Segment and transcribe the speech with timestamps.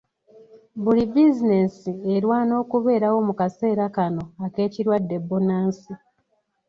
[0.83, 5.93] Buli bizinensi erwana okubeerawo mu kaseera kano ak'ekirwadde bbunansi.